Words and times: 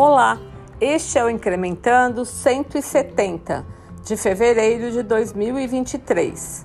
Olá, 0.00 0.38
este 0.80 1.18
é 1.18 1.24
o 1.24 1.28
Incrementando 1.28 2.24
170 2.24 3.66
de 4.04 4.16
fevereiro 4.16 4.92
de 4.92 5.02
2023. 5.02 6.64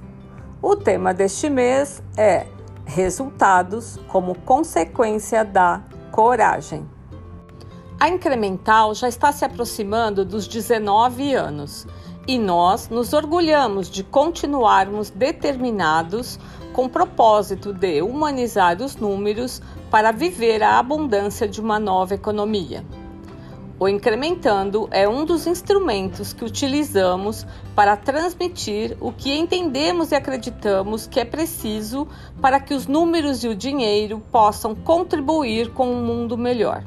O 0.61 0.75
tema 0.75 1.15
deste 1.15 1.49
mês 1.49 2.03
é 2.15 2.45
Resultados 2.85 3.99
como 4.07 4.35
consequência 4.41 5.43
da 5.43 5.81
coragem. 6.11 6.87
A 7.99 8.07
Incremental 8.07 8.93
já 8.93 9.09
está 9.09 9.31
se 9.31 9.43
aproximando 9.43 10.23
dos 10.23 10.47
19 10.47 11.33
anos 11.33 11.87
e 12.27 12.37
nós 12.37 12.87
nos 12.87 13.13
orgulhamos 13.13 13.89
de 13.89 14.03
continuarmos 14.03 15.09
determinados 15.09 16.39
com 16.71 16.85
o 16.85 16.89
propósito 16.89 17.73
de 17.73 17.99
humanizar 18.03 18.79
os 18.79 18.95
números 18.95 19.59
para 19.89 20.11
viver 20.11 20.61
a 20.61 20.77
abundância 20.77 21.47
de 21.47 21.59
uma 21.59 21.79
nova 21.79 22.13
economia. 22.13 22.85
O 23.79 23.87
incrementando 23.89 24.87
é 24.91 25.09
um 25.09 25.25
dos 25.25 25.47
instrumentos 25.47 26.31
que 26.31 26.45
utilizamos 26.45 27.45
para 27.75 27.97
transmitir 27.97 28.95
o 29.01 29.11
que 29.11 29.33
entendemos 29.33 30.11
e 30.11 30.15
acreditamos 30.15 31.07
que 31.07 31.19
é 31.19 31.25
preciso 31.25 32.07
para 32.39 32.59
que 32.59 32.73
os 32.73 32.87
números 32.87 33.43
e 33.43 33.47
o 33.47 33.55
dinheiro 33.55 34.21
possam 34.31 34.73
contribuir 34.73 35.73
com 35.73 35.91
um 35.91 36.05
mundo 36.05 36.37
melhor. 36.37 36.83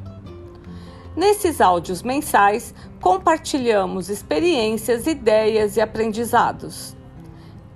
Nesses 1.15 1.61
áudios 1.61 2.01
mensais, 2.01 2.73
compartilhamos 3.01 4.09
experiências, 4.09 5.07
ideias 5.07 5.77
e 5.77 5.81
aprendizados. 5.81 6.96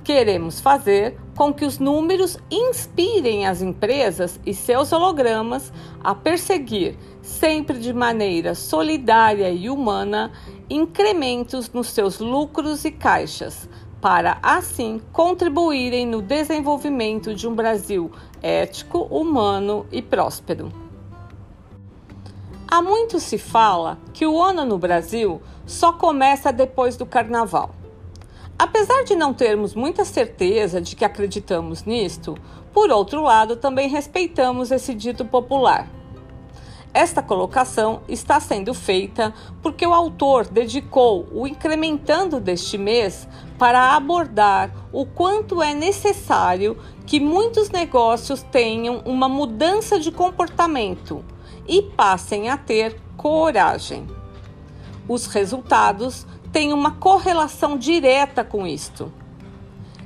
Queremos 0.04 0.60
fazer 0.60 1.20
com 1.36 1.54
que 1.54 1.64
os 1.64 1.78
números 1.78 2.38
inspirem 2.50 3.46
as 3.46 3.62
empresas 3.62 4.40
e 4.46 4.54
seus 4.54 4.91
hologramas 4.91 5.72
a 6.04 6.16
perseguir, 6.16 6.98
sempre 7.22 7.77
de 7.77 7.94
maneira 7.94 8.55
solidária 8.55 9.49
e 9.52 9.70
humana, 9.70 10.32
incrementos 10.70 11.72
nos 11.72 11.90
seus 11.90 12.20
lucros 12.20 12.84
e 12.84 12.91
caixas, 12.91 13.70
para 14.02 14.40
assim 14.41 14.99
contribuírem 15.13 16.07
no 16.07 16.22
desenvolvimento 16.22 17.35
de 17.35 17.48
um 17.48 17.54
Brasil 17.54 18.12
ético, 18.41 19.04
humano 19.04 19.85
e 19.91 20.02
próspero. 20.02 20.72
Há 22.68 22.82
muito 22.82 23.20
se 23.20 23.38
fala 23.38 23.99
que 24.13 24.26
o 24.26 24.41
ano 24.41 24.66
no 24.66 24.79
Brasil 24.79 25.41
só 25.66 25.94
começa 25.94 26.52
depois 26.52 26.98
do 26.98 27.05
carnaval. 27.05 27.80
Apesar 28.63 29.04
de 29.04 29.15
não 29.15 29.34
termos 29.34 29.73
muita 29.73 30.05
certeza 30.05 30.79
de 30.79 30.95
que 30.95 31.04
acreditamos 31.04 31.84
nisto, 31.84 32.37
por 32.71 32.91
outro 32.91 33.23
lado, 33.23 33.55
também 33.55 33.90
respeitamos 33.90 34.70
esse 34.70 34.93
dito 34.93 35.26
popular. 35.26 35.90
Esta 36.93 37.23
colocação 37.23 38.04
está 38.07 38.39
sendo 38.39 38.71
feita 38.76 39.34
porque 39.63 39.84
o 39.84 39.95
autor 39.95 40.48
dedicou 40.48 41.27
o 41.34 41.48
incrementando 41.48 42.39
deste 42.39 42.77
mês 42.77 43.27
para 43.57 43.95
abordar 43.95 44.71
o 44.93 45.07
quanto 45.07 45.59
é 45.59 45.73
necessário 45.73 46.77
que 47.07 47.20
muitos 47.20 47.71
negócios 47.71 48.43
tenham 48.43 49.01
uma 49.05 49.27
mudança 49.27 49.99
de 49.99 50.12
comportamento 50.12 51.26
e 51.67 51.82
passem 51.82 52.48
a 52.48 52.57
ter 52.57 52.95
coragem. 53.17 54.05
Os 55.07 55.26
resultados 55.26 56.27
tem 56.52 56.74
uma 56.74 56.91
correlação 56.91 57.77
direta 57.77 58.44
com 58.44 58.68
isto. 58.68 59.12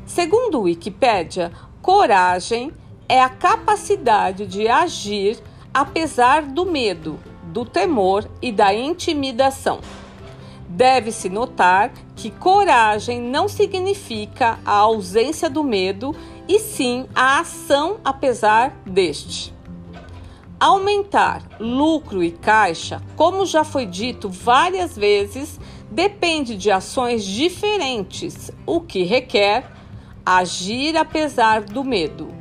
Segundo 0.06 0.60
o 0.60 0.64
Wikipédia, 0.64 1.52
coragem 1.82 2.72
é 3.10 3.22
a 3.22 3.30
capacidade 3.30 4.46
de 4.46 4.68
agir 4.68 5.42
apesar 5.74 6.44
do 6.44 6.66
medo, 6.66 7.20
do 7.52 7.66
temor 7.66 8.30
e 8.42 8.52
da 8.52 8.74
intimidação. 8.74 9.80
Deve-se 10.70 11.30
notar 11.30 11.92
que 12.16 12.32
coragem 12.32 13.22
não 13.22 13.48
significa 13.48 14.60
a 14.66 14.72
ausência 14.72 15.50
do 15.50 15.64
medo, 15.64 16.16
e 16.48 16.60
sim 16.60 17.08
a 17.16 17.40
ação 17.40 17.98
apesar 18.04 18.74
deste. 18.86 19.54
Aumentar 20.60 21.44
lucro 21.60 22.24
e 22.24 22.32
caixa, 22.32 23.02
como 23.16 23.46
já 23.46 23.64
foi 23.64 23.86
dito 23.86 24.30
várias 24.30 24.96
vezes, 24.96 25.60
depende 25.92 26.56
de 26.56 26.72
ações 26.72 27.24
diferentes, 27.24 28.52
o 28.66 28.82
que 28.82 29.04
requer 29.04 29.72
agir 30.26 30.98
apesar 30.98 31.62
do 31.62 31.84
medo, 31.84 32.34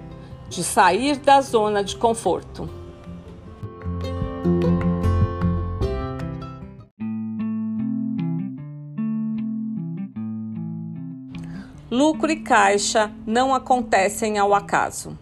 de 0.49 0.65
sair 0.65 1.17
da 1.17 1.41
zona 1.41 1.85
de 1.85 1.97
conforto. 1.97 2.69
Lucro 11.91 12.33
e 12.33 12.37
caixa 12.37 13.13
não 13.25 13.55
acontecem 13.55 14.39
ao 14.39 14.53
acaso. 14.53 15.17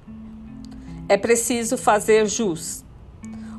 É 1.07 1.19
preciso 1.19 1.77
fazer 1.77 2.27
jus. 2.27 2.82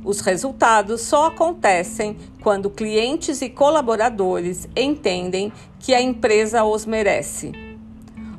Os 0.04 0.20
resultados 0.20 1.02
só 1.02 1.28
acontecem 1.28 2.18
quando 2.42 2.70
clientes 2.70 3.42
e 3.42 3.50
colaboradores 3.50 4.68
entendem 4.76 5.52
que 5.80 5.94
a 5.94 6.02
empresa 6.02 6.64
os 6.64 6.86
merece. 6.86 7.52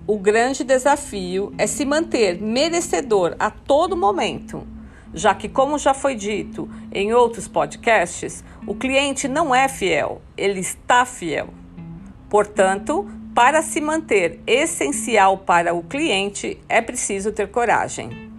O 0.06 0.18
grande 0.18 0.62
desafio 0.62 1.54
é 1.56 1.66
se 1.66 1.86
manter 1.86 2.40
merecedor 2.40 3.34
a 3.38 3.50
todo 3.50 3.96
momento, 3.96 4.66
já 5.14 5.34
que, 5.34 5.48
como 5.48 5.78
já 5.78 5.94
foi 5.94 6.14
dito 6.14 6.68
em 6.92 7.14
outros 7.14 7.48
podcasts, 7.48 8.44
o 8.66 8.74
cliente 8.74 9.26
não 9.26 9.54
é 9.54 9.66
fiel, 9.66 10.20
ele 10.36 10.60
está 10.60 11.06
fiel. 11.06 11.48
Portanto, 12.28 13.08
para 13.34 13.62
se 13.62 13.80
manter 13.80 14.40
essencial 14.46 15.38
para 15.38 15.72
o 15.72 15.82
cliente, 15.82 16.58
é 16.68 16.82
preciso 16.82 17.32
ter 17.32 17.50
coragem. 17.50 18.33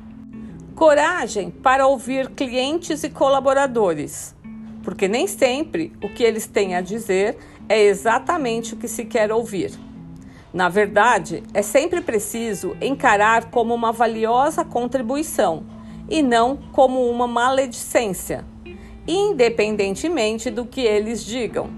Coragem 0.76 1.50
para 1.50 1.88
ouvir 1.88 2.32
clientes 2.32 3.06
e 3.06 3.10
colaboradores, 3.10 4.36
porque 4.84 5.08
nem 5.08 5.26
sempre 5.26 5.94
o 6.04 6.10
que 6.10 6.22
eles 6.22 6.48
têm 6.48 6.76
a 6.76 6.82
dizer 6.82 7.38
é 7.70 7.82
exatamente 7.82 8.74
o 8.74 8.78
que 8.78 8.90
se 8.90 9.06
quer 9.06 9.32
ouvir. 9.32 9.72
Na 10.54 10.68
verdade, 10.68 11.44
é 11.54 11.62
sempre 11.62 12.02
preciso 12.02 12.76
encarar 12.82 13.50
como 13.52 13.74
uma 13.74 13.94
valiosa 13.94 14.66
contribuição 14.66 15.64
e 16.10 16.22
não 16.22 16.58
como 16.74 17.10
uma 17.10 17.26
maledicência, 17.26 18.44
independentemente 19.08 20.52
do 20.52 20.66
que 20.66 20.82
eles 20.82 21.24
digam. 21.24 21.70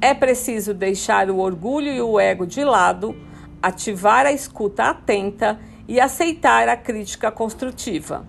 É 0.00 0.14
preciso 0.14 0.72
deixar 0.72 1.28
o 1.28 1.36
orgulho 1.36 1.92
e 1.92 2.00
o 2.00 2.18
ego 2.18 2.46
de 2.46 2.64
lado, 2.64 3.14
ativar 3.62 4.24
a 4.24 4.32
escuta 4.32 4.84
atenta 4.84 5.60
e 5.88 5.98
aceitar 5.98 6.68
a 6.68 6.76
crítica 6.76 7.32
construtiva. 7.32 8.26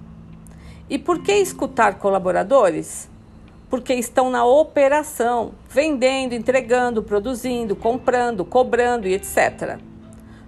E 0.90 0.98
por 0.98 1.22
que 1.22 1.34
escutar 1.34 2.00
colaboradores? 2.00 3.10
Porque 3.70 3.94
estão 3.94 4.32
na 4.32 4.46
operação, 4.46 5.52
vendendo, 5.70 6.34
entregando, 6.34 7.04
produzindo, 7.04 7.76
comprando, 7.76 8.46
cobrando 8.46 9.08
e 9.08 9.14
etc. 9.14 9.78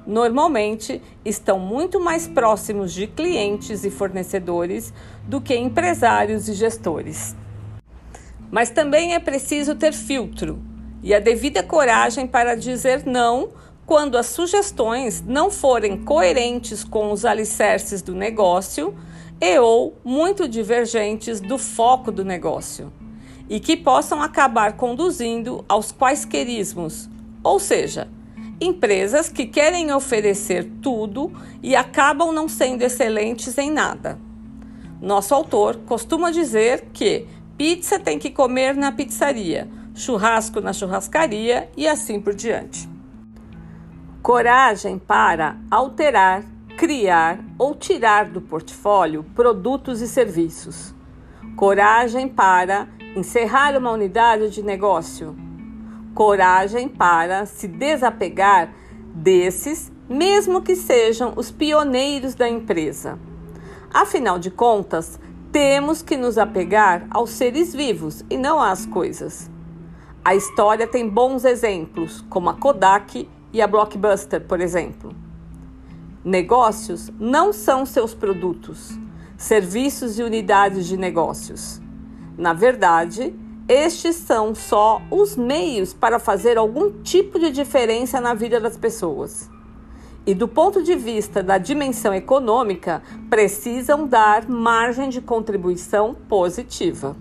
Normalmente 0.07 0.99
estão 1.23 1.59
muito 1.59 1.99
mais 1.99 2.27
próximos 2.27 2.93
de 2.93 3.05
clientes 3.05 3.83
e 3.83 3.91
fornecedores 3.91 4.91
do 5.27 5.39
que 5.39 5.55
empresários 5.55 6.47
e 6.47 6.53
gestores. 6.53 7.35
Mas 8.49 8.71
também 8.71 9.13
é 9.13 9.19
preciso 9.19 9.75
ter 9.75 9.93
filtro 9.93 10.59
e 11.03 11.13
a 11.13 11.19
devida 11.19 11.61
coragem 11.61 12.25
para 12.25 12.55
dizer 12.55 13.05
não 13.05 13.49
quando 13.91 14.17
as 14.17 14.27
sugestões 14.27 15.21
não 15.21 15.51
forem 15.51 15.97
coerentes 15.97 16.81
com 16.81 17.11
os 17.11 17.25
alicerces 17.25 18.01
do 18.01 18.15
negócio 18.15 18.95
e 19.41 19.59
ou 19.59 19.97
muito 20.01 20.47
divergentes 20.47 21.41
do 21.41 21.57
foco 21.57 22.09
do 22.09 22.23
negócio, 22.23 22.89
e 23.49 23.59
que 23.59 23.75
possam 23.75 24.21
acabar 24.21 24.77
conduzindo 24.77 25.65
aos 25.67 25.91
quaisquerismos, 25.91 27.09
ou 27.43 27.59
seja, 27.59 28.07
empresas 28.61 29.27
que 29.27 29.45
querem 29.45 29.91
oferecer 29.91 30.71
tudo 30.81 31.29
e 31.61 31.75
acabam 31.75 32.31
não 32.31 32.47
sendo 32.47 32.83
excelentes 32.83 33.57
em 33.57 33.69
nada. 33.69 34.17
Nosso 35.01 35.35
autor 35.35 35.81
costuma 35.85 36.31
dizer 36.31 36.85
que 36.93 37.27
pizza 37.57 37.99
tem 37.99 38.17
que 38.17 38.29
comer 38.29 38.73
na 38.73 38.93
pizzaria, 38.93 39.69
churrasco 39.93 40.61
na 40.61 40.71
churrascaria 40.71 41.69
e 41.75 41.89
assim 41.89 42.21
por 42.21 42.33
diante. 42.33 42.90
Coragem 44.21 44.99
para 44.99 45.57
alterar, 45.71 46.43
criar 46.77 47.39
ou 47.57 47.73
tirar 47.73 48.25
do 48.25 48.39
portfólio 48.39 49.23
produtos 49.33 49.99
e 49.99 50.07
serviços. 50.07 50.93
Coragem 51.55 52.27
para 52.27 52.87
encerrar 53.15 53.75
uma 53.75 53.89
unidade 53.89 54.51
de 54.51 54.61
negócio. 54.61 55.35
Coragem 56.13 56.87
para 56.87 57.47
se 57.47 57.67
desapegar 57.67 58.71
desses, 59.11 59.91
mesmo 60.07 60.61
que 60.61 60.75
sejam 60.75 61.33
os 61.35 61.49
pioneiros 61.49 62.35
da 62.35 62.47
empresa. 62.47 63.17
Afinal 63.91 64.37
de 64.37 64.51
contas, 64.51 65.19
temos 65.51 66.03
que 66.03 66.15
nos 66.15 66.37
apegar 66.37 67.07
aos 67.09 67.31
seres 67.31 67.73
vivos 67.73 68.23
e 68.29 68.37
não 68.37 68.61
às 68.61 68.85
coisas. 68.85 69.49
A 70.23 70.35
história 70.35 70.85
tem 70.85 71.09
bons 71.09 71.43
exemplos, 71.43 72.23
como 72.29 72.51
a 72.51 72.53
Kodak 72.53 73.27
e 73.53 73.61
a 73.61 73.67
Blockbuster, 73.67 74.41
por 74.41 74.61
exemplo. 74.61 75.15
Negócios 76.23 77.11
não 77.19 77.51
são 77.51 77.85
seus 77.85 78.13
produtos, 78.13 78.97
serviços 79.37 80.19
e 80.19 80.23
unidades 80.23 80.85
de 80.85 80.95
negócios. 80.95 81.81
Na 82.37 82.53
verdade, 82.53 83.35
estes 83.67 84.15
são 84.17 84.53
só 84.53 85.01
os 85.09 85.35
meios 85.35 85.93
para 85.93 86.19
fazer 86.19 86.57
algum 86.57 87.01
tipo 87.01 87.39
de 87.39 87.51
diferença 87.51 88.19
na 88.19 88.33
vida 88.33 88.59
das 88.59 88.77
pessoas. 88.77 89.49
E 90.25 90.35
do 90.35 90.47
ponto 90.47 90.83
de 90.83 90.95
vista 90.95 91.41
da 91.41 91.57
dimensão 91.57 92.13
econômica, 92.13 93.01
precisam 93.29 94.05
dar 94.05 94.47
margem 94.47 95.09
de 95.09 95.21
contribuição 95.21 96.13
positiva. 96.13 97.15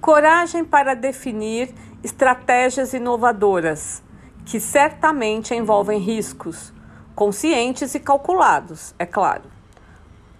Coragem 0.00 0.64
para 0.64 0.94
definir 0.94 1.72
estratégias 2.02 2.92
inovadoras, 2.92 4.02
que 4.46 4.60
certamente 4.60 5.54
envolvem 5.54 5.98
riscos, 5.98 6.72
conscientes 7.14 7.94
e 7.96 8.00
calculados, 8.00 8.94
é 8.98 9.04
claro. 9.04 9.42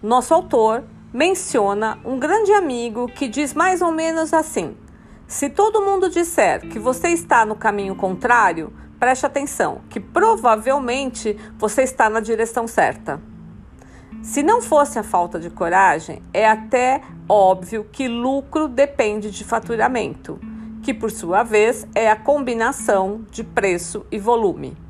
Nosso 0.00 0.32
autor 0.32 0.84
menciona 1.12 1.98
um 2.04 2.18
grande 2.18 2.52
amigo 2.52 3.08
que 3.08 3.28
diz 3.28 3.52
mais 3.52 3.82
ou 3.82 3.90
menos 3.90 4.32
assim: 4.32 4.76
se 5.26 5.50
todo 5.50 5.82
mundo 5.82 6.08
disser 6.08 6.60
que 6.68 6.78
você 6.78 7.08
está 7.08 7.44
no 7.44 7.56
caminho 7.56 7.96
contrário, 7.96 8.72
preste 8.98 9.26
atenção, 9.26 9.80
que 9.90 9.98
provavelmente 9.98 11.36
você 11.58 11.82
está 11.82 12.08
na 12.08 12.20
direção 12.20 12.68
certa. 12.68 13.20
Se 14.22 14.42
não 14.42 14.62
fosse 14.62 14.98
a 14.98 15.02
falta 15.02 15.40
de 15.40 15.50
coragem, 15.50 16.22
é 16.32 16.48
até 16.48 17.02
óbvio 17.28 17.84
que 17.90 18.06
lucro 18.06 18.68
depende 18.68 19.30
de 19.30 19.42
faturamento, 19.42 20.38
que 20.86 20.94
por 20.94 21.10
sua 21.10 21.42
vez 21.42 21.84
é 21.96 22.08
a 22.08 22.14
combinação 22.14 23.26
de 23.28 23.42
preço 23.42 24.06
e 24.08 24.18
volume 24.20 24.86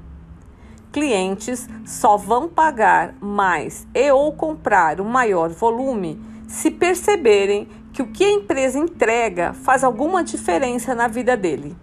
clientes 0.93 1.69
só 1.84 2.16
vão 2.16 2.48
pagar 2.48 3.14
mais 3.20 3.87
e 3.94 4.10
ou 4.10 4.32
comprar 4.32 4.98
um 4.98 5.04
maior 5.04 5.50
volume 5.50 6.19
se 6.48 6.70
perceberem 6.70 7.69
que 7.93 8.00
o 8.00 8.06
que 8.06 8.25
a 8.25 8.32
empresa 8.32 8.78
entrega 8.78 9.52
faz 9.52 9.84
alguma 9.84 10.25
diferença 10.25 10.94
na 10.94 11.06
vida 11.06 11.37
dele. 11.37 11.76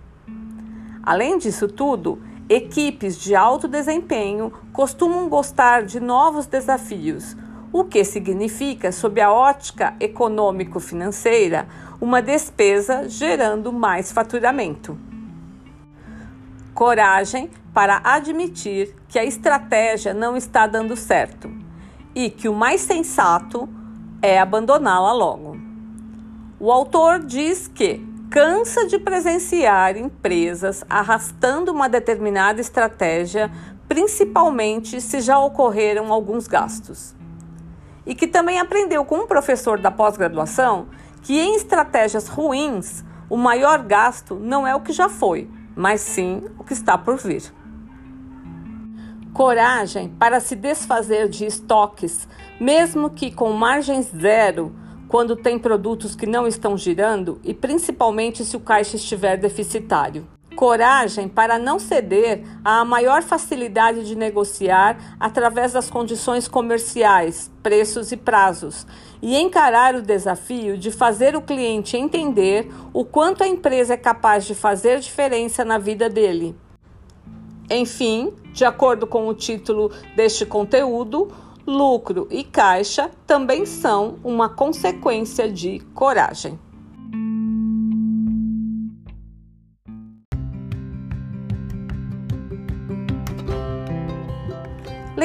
Além 1.04 1.38
disso 1.38 1.68
tudo, 1.68 2.19
equipes 2.50 3.15
de 3.15 3.36
alto 3.36 3.68
desempenho 3.68 4.51
costumam 4.71 5.30
gostar 5.30 5.83
de 5.83 6.00
novos 6.00 6.48
desafios, 6.48 7.38
o 7.74 7.84
que 7.84 8.04
significa, 8.06 8.92
sob 8.92 9.20
a 9.20 9.34
ótica 9.34 9.96
econômico-financeira, 10.00 11.68
uma 12.00 12.22
despesa 12.22 13.10
gerando 13.10 13.74
mais 13.74 14.12
faturamento. 14.12 14.96
Coragem 16.75 17.50
para 17.74 18.00
admitir 18.04 18.96
que 19.08 19.18
a 19.18 19.25
estratégia 19.25 20.14
não 20.14 20.38
está 20.38 20.68
dando 20.68 20.96
certo 20.96 21.52
e 22.14 22.30
que 22.30 22.48
o 22.48 22.54
mais 22.54 22.81
sensato 22.81 23.68
é 24.22 24.40
abandoná-la 24.40 25.12
logo. 25.12 25.58
O 26.60 26.72
autor 26.72 27.20
diz 27.20 27.68
que 27.68 28.06
cansa 28.30 28.86
de 28.86 29.00
presenciar 29.00 29.98
empresas 29.98 30.86
arrastando 30.88 31.72
uma 31.72 31.90
determinada 31.90 32.62
estratégia, 32.62 33.52
principalmente 33.88 35.02
se 35.02 35.22
já 35.22 35.40
ocorreram 35.40 36.14
alguns 36.14 36.48
gastos. 36.48 37.16
E 38.05 38.13
que 38.13 38.27
também 38.27 38.59
aprendeu 38.59 39.05
com 39.05 39.19
um 39.19 39.27
professor 39.27 39.79
da 39.79 39.91
pós-graduação 39.91 40.88
que 41.21 41.39
em 41.39 41.55
estratégias 41.55 42.27
ruins, 42.27 43.03
o 43.29 43.38
maior 43.38 43.83
gasto 43.83 44.35
não 44.35 44.67
é 44.67 44.75
o 44.75 44.81
que 44.81 44.91
já 44.91 45.07
foi, 45.07 45.50
mas 45.75 46.01
sim 46.01 46.44
o 46.59 46.63
que 46.63 46.73
está 46.73 46.97
por 46.97 47.17
vir 47.17 47.51
coragem 49.33 50.09
para 50.09 50.39
se 50.39 50.55
desfazer 50.55 51.27
de 51.27 51.45
estoques, 51.45 52.27
mesmo 52.59 53.09
que 53.09 53.31
com 53.31 53.51
margem 53.51 54.01
zero, 54.01 54.73
quando 55.07 55.35
tem 55.35 55.59
produtos 55.59 56.15
que 56.15 56.25
não 56.25 56.47
estão 56.47 56.77
girando 56.77 57.39
e 57.44 57.53
principalmente 57.53 58.45
se 58.45 58.55
o 58.55 58.59
caixa 58.59 58.95
estiver 58.95 59.38
deficitário. 59.38 60.27
Coragem 60.55 61.27
para 61.27 61.57
não 61.57 61.79
ceder 61.79 62.44
à 62.63 62.85
maior 62.85 63.23
facilidade 63.23 64.05
de 64.05 64.15
negociar 64.15 65.15
através 65.19 65.73
das 65.73 65.89
condições 65.89 66.47
comerciais, 66.47 67.51
preços 67.61 68.11
e 68.11 68.17
prazos, 68.17 68.85
e 69.21 69.35
encarar 69.35 69.95
o 69.95 70.01
desafio 70.01 70.77
de 70.77 70.91
fazer 70.91 71.35
o 71.35 71.41
cliente 71.41 71.97
entender 71.97 72.69
o 72.94 73.03
quanto 73.03 73.44
a 73.44 73.47
empresa 73.47 73.95
é 73.95 73.97
capaz 73.97 74.45
de 74.45 74.53
fazer 74.53 75.00
diferença 75.00 75.65
na 75.65 75.77
vida 75.77 76.09
dele. 76.09 76.55
Enfim, 77.69 78.33
de 78.51 78.65
acordo 78.65 79.07
com 79.07 79.27
o 79.27 79.33
título 79.33 79.91
deste 80.15 80.45
conteúdo, 80.45 81.31
lucro 81.65 82.27
e 82.29 82.44
caixa 82.44 83.09
também 83.25 83.65
são 83.65 84.19
uma 84.23 84.50
consequência 84.50 85.50
de 85.50 85.79
coragem. 85.94 86.59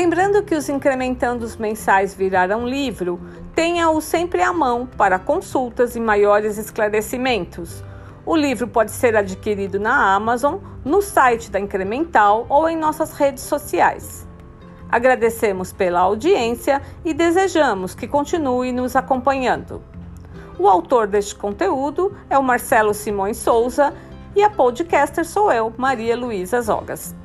Lembrando 0.00 0.44
que 0.44 0.54
os 0.54 0.68
incrementandos 0.68 1.56
mensais 1.56 2.14
virarão 2.14 2.68
livro, 2.68 3.20
tenha-o 3.52 4.00
sempre 4.00 4.40
à 4.40 4.52
mão 4.52 4.86
para 4.86 5.18
consultas 5.18 5.96
e 5.96 6.00
maiores 6.00 6.56
esclarecimentos. 6.56 7.82
O 8.24 8.36
livro 8.36 8.68
pode 8.68 8.92
ser 8.92 9.16
adquirido 9.16 9.80
na 9.80 10.14
Amazon, 10.14 10.58
no 10.84 11.02
site 11.02 11.50
da 11.50 11.58
Incremental 11.58 12.46
ou 12.48 12.68
em 12.68 12.76
nossas 12.76 13.12
redes 13.12 13.42
sociais. 13.42 14.24
Agradecemos 14.88 15.72
pela 15.72 15.98
audiência 15.98 16.80
e 17.04 17.12
desejamos 17.12 17.92
que 17.92 18.06
continue 18.06 18.70
nos 18.70 18.94
acompanhando. 18.94 19.82
O 20.60 20.68
autor 20.68 21.08
deste 21.08 21.34
conteúdo 21.34 22.16
é 22.30 22.38
o 22.38 22.42
Marcelo 22.44 22.94
Simões 22.94 23.38
Souza 23.38 23.92
e 24.36 24.44
a 24.44 24.48
podcaster 24.48 25.26
sou 25.26 25.50
eu, 25.50 25.74
Maria 25.76 26.16
Luísa 26.16 26.60
Zogas. 26.60 27.16